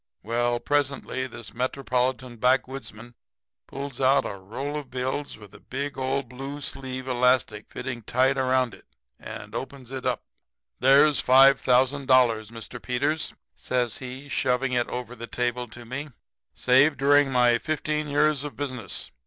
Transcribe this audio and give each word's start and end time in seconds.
"Well, 0.23 0.59
presently 0.59 1.27
this 1.27 1.53
metropolitan 1.53 2.37
backwoodsman 2.37 3.13
pulls 3.67 4.01
out 4.01 4.25
a 4.25 4.33
roll 4.35 4.75
of 4.75 4.89
bills 4.89 5.37
with 5.37 5.53
an 5.53 5.63
old 5.95 6.27
blue 6.27 6.59
sleeve 6.59 7.07
elastic 7.07 7.69
fitting 7.69 8.01
tight 8.01 8.35
around 8.35 8.73
it 8.73 8.87
and 9.19 9.53
opens 9.53 9.91
it 9.91 10.03
up. 10.03 10.23
"'There's 10.79 11.21
$5,000, 11.21 12.07
Mr. 12.49 12.81
Peters,' 12.81 13.35
says 13.55 13.99
he, 13.99 14.27
shoving 14.27 14.73
it 14.73 14.87
over 14.89 15.15
the 15.15 15.27
table 15.27 15.67
to 15.67 15.85
me, 15.85 16.09
'saved 16.55 16.97
during 16.97 17.31
my 17.31 17.59
fifteen 17.59 18.07
years 18.07 18.43
of 18.43 18.57
business. 18.57 19.11